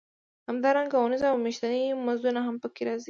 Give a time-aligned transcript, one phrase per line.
[0.49, 2.99] همدارنګه اونیز او میاشتني مزدونه هم پکې راځي